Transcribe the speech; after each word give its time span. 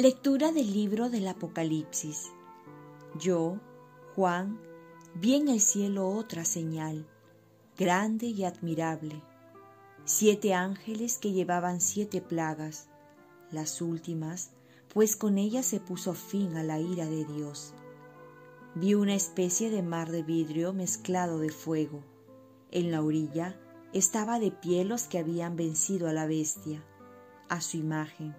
Lectura 0.00 0.50
del 0.50 0.72
libro 0.72 1.10
del 1.10 1.28
Apocalipsis. 1.28 2.32
Yo, 3.18 3.60
Juan, 4.14 4.58
vi 5.14 5.34
en 5.34 5.48
el 5.48 5.60
cielo 5.60 6.08
otra 6.08 6.46
señal, 6.46 7.06
grande 7.76 8.28
y 8.28 8.44
admirable. 8.44 9.22
Siete 10.06 10.54
ángeles 10.54 11.18
que 11.18 11.32
llevaban 11.32 11.82
siete 11.82 12.22
plagas, 12.22 12.88
las 13.50 13.82
últimas, 13.82 14.52
pues 14.88 15.16
con 15.16 15.36
ellas 15.36 15.66
se 15.66 15.80
puso 15.80 16.14
fin 16.14 16.56
a 16.56 16.62
la 16.62 16.80
ira 16.80 17.04
de 17.04 17.26
Dios. 17.26 17.74
Vi 18.76 18.94
una 18.94 19.14
especie 19.14 19.68
de 19.68 19.82
mar 19.82 20.10
de 20.10 20.22
vidrio 20.22 20.72
mezclado 20.72 21.40
de 21.40 21.50
fuego. 21.50 22.02
En 22.70 22.90
la 22.90 23.02
orilla 23.02 23.60
estaba 23.92 24.40
de 24.40 24.50
pie 24.50 24.86
los 24.86 25.02
que 25.02 25.18
habían 25.18 25.56
vencido 25.56 26.08
a 26.08 26.14
la 26.14 26.24
bestia, 26.24 26.82
a 27.50 27.60
su 27.60 27.76
imagen 27.76 28.34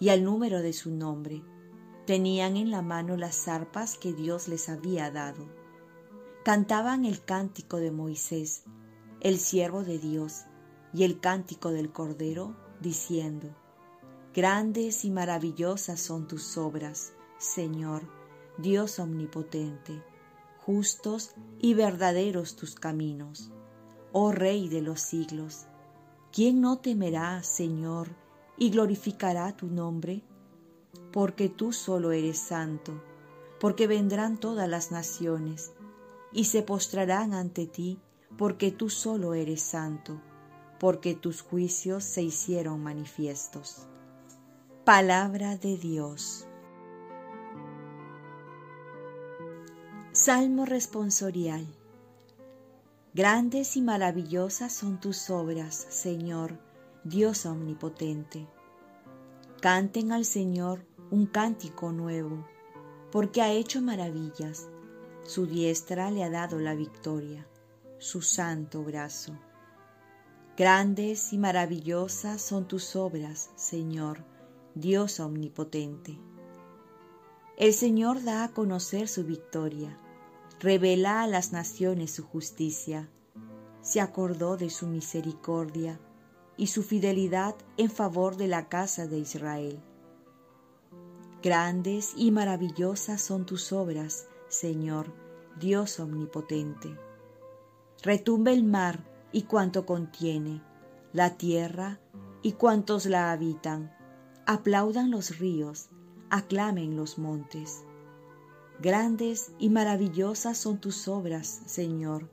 y 0.00 0.08
al 0.08 0.24
número 0.24 0.62
de 0.62 0.72
su 0.72 0.90
nombre. 0.90 1.44
Tenían 2.06 2.56
en 2.56 2.70
la 2.70 2.82
mano 2.82 3.16
las 3.16 3.46
arpas 3.46 3.96
que 3.96 4.12
Dios 4.12 4.48
les 4.48 4.68
había 4.68 5.10
dado. 5.10 5.46
Cantaban 6.42 7.04
el 7.04 7.22
cántico 7.22 7.76
de 7.76 7.92
Moisés, 7.92 8.64
el 9.20 9.38
siervo 9.38 9.84
de 9.84 9.98
Dios, 9.98 10.46
y 10.92 11.04
el 11.04 11.20
cántico 11.20 11.70
del 11.70 11.92
Cordero, 11.92 12.56
diciendo, 12.80 13.54
Grandes 14.34 15.04
y 15.04 15.10
maravillosas 15.10 16.00
son 16.00 16.26
tus 16.26 16.56
obras, 16.56 17.12
Señor, 17.38 18.02
Dios 18.58 18.98
omnipotente, 18.98 20.02
justos 20.58 21.34
y 21.58 21.74
verdaderos 21.74 22.56
tus 22.56 22.74
caminos, 22.74 23.52
oh 24.12 24.32
Rey 24.32 24.68
de 24.68 24.82
los 24.82 25.00
siglos. 25.00 25.66
¿Quién 26.32 26.60
no 26.60 26.78
temerá, 26.78 27.42
Señor, 27.42 28.08
y 28.60 28.70
glorificará 28.70 29.56
tu 29.56 29.68
nombre, 29.68 30.22
porque 31.12 31.48
tú 31.48 31.72
solo 31.72 32.12
eres 32.12 32.38
santo, 32.38 32.92
porque 33.58 33.86
vendrán 33.86 34.36
todas 34.36 34.68
las 34.68 34.92
naciones 34.92 35.72
y 36.30 36.44
se 36.44 36.62
postrarán 36.62 37.32
ante 37.32 37.66
ti, 37.66 37.98
porque 38.36 38.70
tú 38.70 38.90
solo 38.90 39.32
eres 39.32 39.62
santo, 39.62 40.20
porque 40.78 41.14
tus 41.14 41.40
juicios 41.40 42.04
se 42.04 42.22
hicieron 42.22 42.82
manifiestos. 42.82 43.86
Palabra 44.84 45.56
de 45.56 45.78
Dios. 45.78 46.46
Salmo 50.12 50.66
responsorial. 50.66 51.66
Grandes 53.14 53.78
y 53.78 53.80
maravillosas 53.80 54.74
son 54.74 55.00
tus 55.00 55.30
obras, 55.30 55.74
Señor, 55.88 56.58
Dios 57.04 57.46
omnipotente. 57.46 58.46
Canten 59.62 60.12
al 60.12 60.26
Señor 60.26 60.84
un 61.10 61.24
cántico 61.24 61.92
nuevo, 61.92 62.46
porque 63.10 63.40
ha 63.40 63.50
hecho 63.52 63.80
maravillas. 63.80 64.68
Su 65.22 65.46
diestra 65.46 66.10
le 66.10 66.24
ha 66.24 66.28
dado 66.28 66.58
la 66.58 66.74
victoria, 66.74 67.48
su 67.98 68.20
santo 68.20 68.82
brazo. 68.82 69.32
Grandes 70.58 71.32
y 71.32 71.38
maravillosas 71.38 72.42
son 72.42 72.68
tus 72.68 72.94
obras, 72.96 73.48
Señor, 73.56 74.26
Dios 74.74 75.20
omnipotente. 75.20 76.18
El 77.56 77.72
Señor 77.72 78.22
da 78.24 78.44
a 78.44 78.50
conocer 78.50 79.08
su 79.08 79.24
victoria, 79.24 79.98
revela 80.58 81.22
a 81.22 81.26
las 81.26 81.52
naciones 81.52 82.10
su 82.10 82.24
justicia, 82.24 83.08
se 83.80 84.02
acordó 84.02 84.58
de 84.58 84.68
su 84.68 84.86
misericordia 84.86 85.98
y 86.60 86.66
su 86.66 86.82
fidelidad 86.82 87.54
en 87.78 87.90
favor 87.90 88.36
de 88.36 88.46
la 88.46 88.68
casa 88.68 89.06
de 89.06 89.18
Israel. 89.18 89.80
Grandes 91.42 92.12
y 92.16 92.32
maravillosas 92.32 93.22
son 93.22 93.46
tus 93.46 93.72
obras, 93.72 94.28
Señor, 94.48 95.10
Dios 95.58 95.98
omnipotente. 96.00 96.94
Retumbe 98.02 98.52
el 98.52 98.64
mar 98.64 99.02
y 99.32 99.44
cuanto 99.44 99.86
contiene, 99.86 100.62
la 101.14 101.38
tierra 101.38 101.98
y 102.42 102.52
cuantos 102.52 103.06
la 103.06 103.32
habitan. 103.32 103.96
Aplaudan 104.44 105.10
los 105.10 105.38
ríos, 105.38 105.88
aclamen 106.28 106.94
los 106.94 107.18
montes. 107.18 107.86
Grandes 108.82 109.52
y 109.58 109.70
maravillosas 109.70 110.58
son 110.58 110.78
tus 110.78 111.08
obras, 111.08 111.62
Señor, 111.64 112.28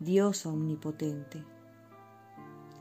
Dios 0.00 0.44
omnipotente. 0.44 1.46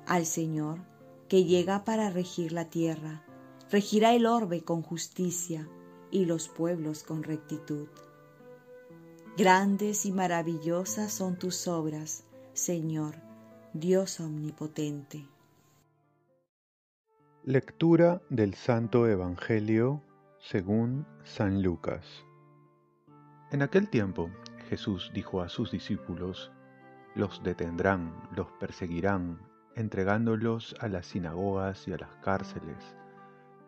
Al 0.09 0.25
Señor, 0.25 0.79
que 1.27 1.43
llega 1.43 1.85
para 1.85 2.09
regir 2.09 2.51
la 2.51 2.65
tierra, 2.65 3.21
regirá 3.69 4.15
el 4.15 4.25
orbe 4.25 4.63
con 4.63 4.81
justicia 4.81 5.69
y 6.09 6.25
los 6.25 6.49
pueblos 6.49 7.03
con 7.03 7.21
rectitud. 7.21 7.87
Grandes 9.37 10.07
y 10.07 10.11
maravillosas 10.11 11.13
son 11.13 11.37
tus 11.37 11.67
obras, 11.67 12.23
Señor, 12.53 13.17
Dios 13.73 14.19
omnipotente. 14.19 15.27
Lectura 17.43 18.23
del 18.31 18.55
Santo 18.55 19.07
Evangelio 19.07 20.01
según 20.39 21.05
San 21.23 21.61
Lucas. 21.61 22.03
En 23.51 23.61
aquel 23.61 23.91
tiempo 23.91 24.31
Jesús 24.69 25.11
dijo 25.13 25.43
a 25.43 25.49
sus 25.49 25.69
discípulos, 25.69 26.51
los 27.13 27.43
detendrán, 27.43 28.27
los 28.35 28.47
perseguirán, 28.53 29.48
entregándolos 29.79 30.75
a 30.81 30.89
las 30.89 31.05
sinagogas 31.05 31.87
y 31.87 31.93
a 31.93 31.97
las 31.97 32.13
cárceles, 32.17 32.97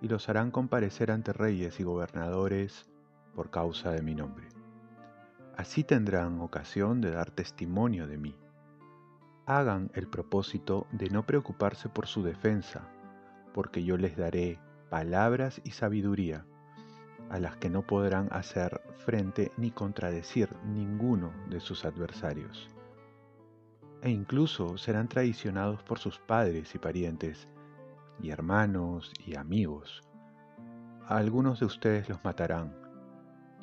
y 0.02 0.10
los 0.10 0.28
harán 0.28 0.52
comparecer 0.52 1.10
ante 1.10 1.32
reyes 1.32 1.80
y 1.80 1.84
gobernadores 1.84 2.86
por 3.34 3.50
causa 3.50 3.92
de 3.92 4.02
mi 4.02 4.14
nombre. 4.14 4.50
Así 5.56 5.86
tendrán 5.86 6.42
ocasión 6.42 7.00
de 7.00 7.12
dar 7.12 7.32
testimonio 7.32 8.08
de 8.08 8.18
mí. 8.18 8.36
Hagan 9.46 9.90
el 9.94 10.08
propósito 10.08 10.86
de 10.92 11.10
no 11.10 11.26
preocuparse 11.26 11.88
por 11.88 12.08
su 12.08 12.24
defensa, 12.24 12.82
porque 13.54 13.86
yo 13.86 13.96
les 13.96 14.18
daré 14.18 14.60
palabras 14.90 15.62
y 15.64 15.72
sabiduría, 15.72 16.46
a 17.30 17.40
las 17.40 17.56
que 17.56 17.70
no 17.70 17.88
podrán 17.88 18.28
hacer 18.32 18.82
frente 19.06 19.54
ni 19.56 19.72
contradecir 19.72 20.50
ninguno 20.66 21.32
de 21.50 21.62
sus 21.62 21.86
adversarios 21.86 22.70
e 24.02 24.10
incluso 24.10 24.78
serán 24.78 25.08
traicionados 25.08 25.84
por 25.84 26.00
sus 26.00 26.20
padres 26.20 26.74
y 26.76 26.80
parientes, 26.80 27.48
y 28.20 28.30
hermanos 28.30 29.12
y 29.26 29.36
amigos. 29.36 30.02
A 31.08 31.18
algunos 31.18 31.60
de 31.60 31.66
ustedes 31.66 32.10
los 32.10 32.24
matarán, 32.24 32.76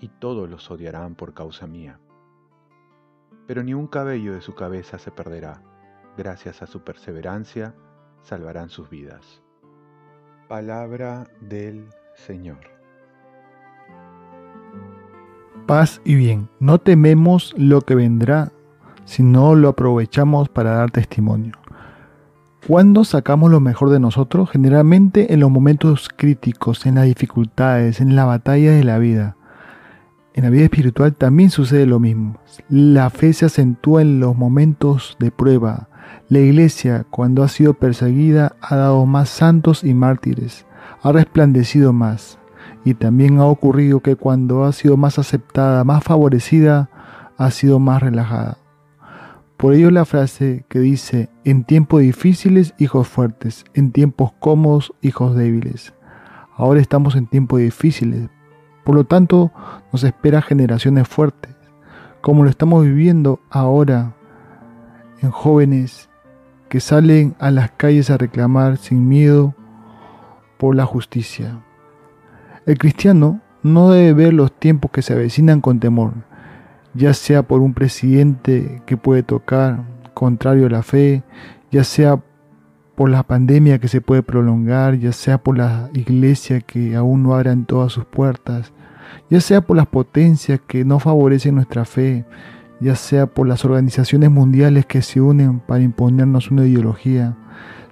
y 0.00 0.08
todos 0.08 0.48
los 0.48 0.70
odiarán 0.70 1.14
por 1.14 1.34
causa 1.34 1.66
mía. 1.66 1.98
Pero 3.46 3.62
ni 3.62 3.74
un 3.74 3.86
cabello 3.86 4.34
de 4.34 4.40
su 4.40 4.54
cabeza 4.54 4.98
se 4.98 5.10
perderá, 5.10 5.62
gracias 6.16 6.62
a 6.62 6.66
su 6.66 6.82
perseverancia 6.82 7.74
salvarán 8.22 8.68
sus 8.68 8.90
vidas. 8.90 9.42
Palabra 10.48 11.26
del 11.40 11.88
Señor. 12.14 12.58
Paz 15.66 16.00
y 16.04 16.14
bien, 16.14 16.48
no 16.60 16.78
tememos 16.78 17.54
lo 17.58 17.82
que 17.82 17.94
vendrá 17.94 18.52
si 19.08 19.22
no 19.22 19.54
lo 19.54 19.70
aprovechamos 19.70 20.50
para 20.50 20.72
dar 20.72 20.90
testimonio. 20.90 21.54
¿Cuándo 22.66 23.04
sacamos 23.04 23.50
lo 23.50 23.58
mejor 23.58 23.88
de 23.88 23.98
nosotros? 23.98 24.50
Generalmente 24.50 25.32
en 25.32 25.40
los 25.40 25.50
momentos 25.50 26.10
críticos, 26.14 26.84
en 26.84 26.96
las 26.96 27.06
dificultades, 27.06 28.02
en 28.02 28.14
la 28.14 28.26
batalla 28.26 28.72
de 28.72 28.84
la 28.84 28.98
vida. 28.98 29.36
En 30.34 30.44
la 30.44 30.50
vida 30.50 30.64
espiritual 30.64 31.14
también 31.14 31.48
sucede 31.48 31.86
lo 31.86 31.98
mismo. 31.98 32.38
La 32.68 33.08
fe 33.08 33.32
se 33.32 33.46
acentúa 33.46 34.02
en 34.02 34.20
los 34.20 34.36
momentos 34.36 35.16
de 35.18 35.30
prueba. 35.30 35.88
La 36.28 36.40
iglesia, 36.40 37.06
cuando 37.08 37.42
ha 37.42 37.48
sido 37.48 37.72
perseguida, 37.72 38.56
ha 38.60 38.76
dado 38.76 39.06
más 39.06 39.30
santos 39.30 39.84
y 39.84 39.94
mártires, 39.94 40.66
ha 41.02 41.12
resplandecido 41.12 41.94
más. 41.94 42.38
Y 42.84 42.92
también 42.92 43.38
ha 43.38 43.46
ocurrido 43.46 44.00
que 44.00 44.16
cuando 44.16 44.64
ha 44.64 44.72
sido 44.72 44.98
más 44.98 45.18
aceptada, 45.18 45.82
más 45.84 46.04
favorecida, 46.04 46.90
ha 47.38 47.50
sido 47.50 47.78
más 47.78 48.02
relajada. 48.02 48.58
Por 49.58 49.74
ello 49.74 49.90
la 49.90 50.04
frase 50.04 50.64
que 50.68 50.78
dice, 50.78 51.30
en 51.44 51.64
tiempos 51.64 52.00
difíciles, 52.00 52.74
hijos 52.78 53.08
fuertes, 53.08 53.64
en 53.74 53.90
tiempos 53.90 54.30
cómodos, 54.38 54.94
hijos 55.02 55.34
débiles. 55.34 55.94
Ahora 56.56 56.80
estamos 56.80 57.16
en 57.16 57.26
tiempos 57.26 57.58
difíciles, 57.58 58.30
por 58.84 58.94
lo 58.94 59.02
tanto 59.02 59.50
nos 59.92 60.04
espera 60.04 60.42
generaciones 60.42 61.08
fuertes, 61.08 61.56
como 62.20 62.44
lo 62.44 62.50
estamos 62.50 62.84
viviendo 62.84 63.40
ahora 63.50 64.14
en 65.22 65.32
jóvenes 65.32 66.08
que 66.68 66.78
salen 66.78 67.34
a 67.40 67.50
las 67.50 67.72
calles 67.72 68.10
a 68.10 68.16
reclamar 68.16 68.76
sin 68.76 69.08
miedo 69.08 69.56
por 70.56 70.76
la 70.76 70.86
justicia. 70.86 71.58
El 72.64 72.78
cristiano 72.78 73.40
no 73.64 73.90
debe 73.90 74.12
ver 74.12 74.34
los 74.34 74.52
tiempos 74.52 74.92
que 74.92 75.02
se 75.02 75.14
avecinan 75.14 75.60
con 75.60 75.80
temor, 75.80 76.27
ya 76.98 77.14
sea 77.14 77.44
por 77.44 77.60
un 77.60 77.74
presidente 77.74 78.82
que 78.84 78.96
puede 78.96 79.22
tocar 79.22 79.84
contrario 80.14 80.66
a 80.66 80.70
la 80.70 80.82
fe, 80.82 81.22
ya 81.70 81.84
sea 81.84 82.20
por 82.96 83.08
la 83.08 83.22
pandemia 83.22 83.78
que 83.78 83.86
se 83.86 84.00
puede 84.00 84.24
prolongar, 84.24 84.98
ya 84.98 85.12
sea 85.12 85.38
por 85.38 85.56
la 85.56 85.90
iglesia 85.94 86.60
que 86.60 86.96
aún 86.96 87.22
no 87.22 87.36
abran 87.36 87.66
todas 87.66 87.92
sus 87.92 88.04
puertas, 88.04 88.72
ya 89.30 89.40
sea 89.40 89.60
por 89.60 89.76
las 89.76 89.86
potencias 89.86 90.60
que 90.66 90.84
no 90.84 90.98
favorecen 90.98 91.54
nuestra 91.54 91.84
fe, 91.84 92.24
ya 92.80 92.96
sea 92.96 93.26
por 93.26 93.46
las 93.46 93.64
organizaciones 93.64 94.32
mundiales 94.32 94.84
que 94.84 95.00
se 95.00 95.20
unen 95.20 95.60
para 95.60 95.84
imponernos 95.84 96.50
una 96.50 96.66
ideología, 96.66 97.36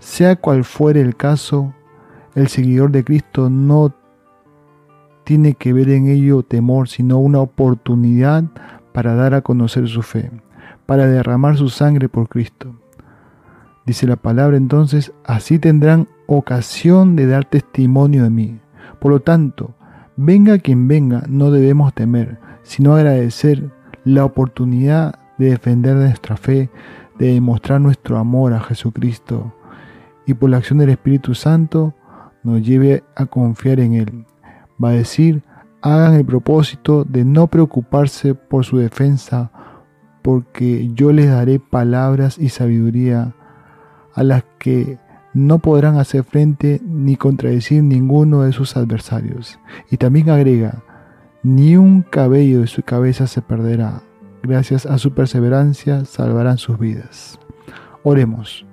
sea 0.01 0.35
cual 0.35 0.65
fuere 0.65 1.01
el 1.01 1.15
caso, 1.15 1.73
el 2.35 2.49
seguidor 2.49 2.91
de 2.91 3.05
Cristo 3.05 3.51
no 3.51 3.95
tiene 5.23 5.55
que 5.55 5.73
ver 5.73 5.91
en 5.91 6.09
ello 6.09 6.43
temor, 6.43 6.89
sino 6.89 7.19
una 7.19 7.39
oportunidad 7.39 8.45
para 8.97 9.15
dar 9.15 9.35
a 9.35 9.43
conocer 9.43 9.89
su 9.89 10.01
fe, 10.01 10.31
para 10.87 11.07
derramar 11.07 11.59
su 11.59 11.69
sangre 11.69 12.09
por 12.09 12.31
Cristo. 12.31 12.75
Dice 13.85 14.07
la 14.07 14.17
palabra 14.17 14.57
entonces, 14.57 15.13
así 15.27 15.59
tendrán 15.59 16.09
ocasión 16.27 17.15
de 17.15 17.27
dar 17.27 17.45
testimonio 17.45 18.23
de 18.23 18.31
mí. 18.31 18.59
Por 18.99 19.13
lo 19.13 19.21
tanto, 19.21 19.75
venga 20.17 20.57
quien 20.61 20.89
venga, 20.89 21.25
no 21.29 21.51
debemos 21.51 21.93
temer, 21.93 22.39
sino 22.63 22.95
agradecer 22.95 23.71
la 24.07 24.25
oportunidad 24.25 25.17
de 25.37 25.51
defender 25.51 25.95
nuestra 25.95 26.39
fe, 26.39 26.71
de 27.19 27.35
demostrar 27.35 27.83
nuestro 27.83 28.17
amor 28.17 28.55
a 28.55 28.61
Jesucristo 28.61 29.53
y 30.25 30.33
por 30.33 30.49
la 30.49 30.57
acción 30.57 30.79
del 30.79 30.89
Espíritu 30.89 31.35
Santo 31.35 31.93
nos 32.43 32.63
lleve 32.63 33.05
a 33.15 33.27
confiar 33.27 33.79
en 33.79 33.93
Él. 33.93 34.25
Va 34.83 34.89
a 34.89 34.93
decir, 34.93 35.43
hagan 35.95 36.15
el 36.15 36.25
propósito 36.25 37.05
de 37.05 37.25
no 37.25 37.47
preocuparse 37.47 38.35
por 38.35 38.65
su 38.65 38.79
defensa, 38.79 39.53
porque 40.23 40.91
yo 40.95 41.13
les 41.13 41.31
daré 41.31 41.61
palabras 41.61 42.39
y 42.39 42.49
sabiduría 42.49 43.35
a 44.13 44.23
las 44.25 44.45
que 44.59 44.99
no 45.33 45.61
podrán 45.61 45.99
hacer 45.99 46.25
frente 46.25 46.81
ni 46.85 47.15
contradecir 47.17 47.85
ninguno 47.85 48.43
de 48.43 48.53
sus 48.53 48.77
adversarios. 48.77 49.61
Y 49.91 49.99
también 49.99 50.31
agrega, 50.31 50.83
ni 51.45 51.77
un 51.77 52.03
cabello 52.03 52.63
de 52.63 52.67
su 52.67 52.83
cabeza 52.83 53.29
se 53.29 53.43
perderá. 53.43 54.01
Gracias 54.43 54.87
a 54.87 54.99
su 54.99 55.13
perseverancia 55.13 56.05
salvarán 56.05 56.59
sus 56.59 56.79
vidas. 56.79 57.39
Oremos. 58.03 58.67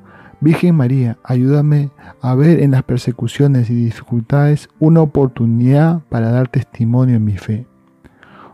Virgen 0.43 0.75
María, 0.75 1.17
ayúdame 1.23 1.89
a 2.21 2.35
ver 2.35 2.61
en 2.61 2.71
las 2.71 2.83
persecuciones 2.83 3.69
y 3.69 3.75
dificultades 3.75 4.67
una 4.77 4.99
oportunidad 4.99 6.01
para 6.09 6.31
dar 6.31 6.49
testimonio 6.49 7.15
en 7.15 7.23
mi 7.23 7.37
fe. 7.37 7.65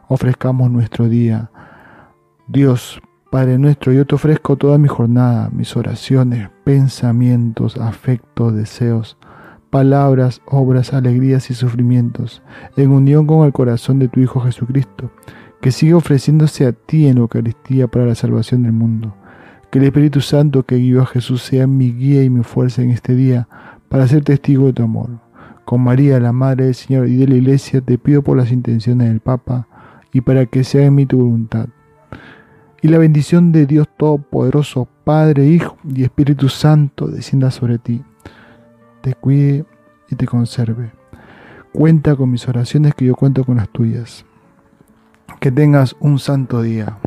Ofrezcamos 0.07 0.69
nuestro 0.69 1.09
día. 1.09 1.49
Dios, 2.47 3.01
Padre 3.31 3.57
nuestro, 3.57 3.91
yo 3.91 4.05
te 4.05 4.13
ofrezco 4.13 4.55
toda 4.55 4.77
mi 4.77 4.87
jornada, 4.87 5.49
mis 5.51 5.75
oraciones, 5.75 6.49
pensamientos, 6.63 7.75
afectos, 7.77 8.53
deseos 8.53 9.17
palabras, 9.69 10.41
obras, 10.45 10.93
alegrías 10.93 11.49
y 11.51 11.53
sufrimientos, 11.53 12.41
en 12.75 12.91
unión 12.91 13.27
con 13.27 13.45
el 13.45 13.53
corazón 13.53 13.99
de 13.99 14.07
tu 14.07 14.19
Hijo 14.19 14.41
Jesucristo, 14.41 15.11
que 15.61 15.71
sigue 15.71 15.93
ofreciéndose 15.93 16.65
a 16.65 16.71
ti 16.71 17.07
en 17.07 17.15
la 17.15 17.21
Eucaristía 17.21 17.87
para 17.87 18.05
la 18.05 18.15
salvación 18.15 18.63
del 18.63 18.73
mundo. 18.73 19.15
Que 19.69 19.79
el 19.79 19.85
Espíritu 19.85 20.21
Santo 20.21 20.63
que 20.63 20.77
guió 20.77 21.01
a 21.01 21.05
Jesús 21.05 21.43
sea 21.43 21.67
mi 21.67 21.91
guía 21.91 22.23
y 22.23 22.29
mi 22.29 22.43
fuerza 22.43 22.81
en 22.81 22.91
este 22.91 23.15
día 23.15 23.47
para 23.87 24.07
ser 24.07 24.23
testigo 24.23 24.67
de 24.67 24.73
tu 24.73 24.83
amor. 24.83 25.09
Con 25.65 25.81
María, 25.81 26.19
la 26.19 26.31
Madre 26.31 26.65
del 26.65 26.75
Señor 26.75 27.07
y 27.07 27.15
de 27.17 27.27
la 27.27 27.35
Iglesia, 27.35 27.81
te 27.81 27.97
pido 27.97 28.23
por 28.23 28.37
las 28.37 28.51
intenciones 28.51 29.07
del 29.09 29.19
Papa 29.19 29.67
y 30.11 30.21
para 30.21 30.45
que 30.47 30.63
sea 30.63 30.85
en 30.85 30.95
mí 30.95 31.05
tu 31.05 31.17
voluntad. 31.17 31.67
Y 32.81 32.87
la 32.87 32.97
bendición 32.97 33.51
de 33.51 33.65
Dios 33.65 33.87
Todopoderoso, 33.97 34.87
Padre, 35.03 35.47
Hijo 35.47 35.77
y 35.93 36.03
Espíritu 36.03 36.49
Santo, 36.49 37.07
descienda 37.07 37.51
sobre 37.51 37.77
ti 37.77 38.03
te 39.01 39.13
cuide 39.15 39.65
y 40.09 40.15
te 40.15 40.25
conserve. 40.25 40.91
Cuenta 41.71 42.15
con 42.15 42.31
mis 42.31 42.47
oraciones 42.47 42.93
que 42.95 43.05
yo 43.05 43.15
cuento 43.15 43.43
con 43.43 43.57
las 43.57 43.69
tuyas. 43.69 44.25
Que 45.39 45.51
tengas 45.51 45.95
un 45.99 46.19
santo 46.19 46.61
día. 46.61 46.97